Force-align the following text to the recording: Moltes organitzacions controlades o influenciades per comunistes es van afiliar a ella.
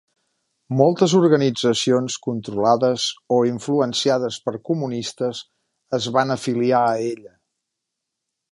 Moltes 0.77 1.11
organitzacions 1.17 2.15
controlades 2.27 3.05
o 3.37 3.37
influenciades 3.49 4.41
per 4.47 4.55
comunistes 4.71 5.45
es 5.99 6.09
van 6.17 6.37
afiliar 6.39 6.81
a 6.89 6.97
ella. 7.15 7.35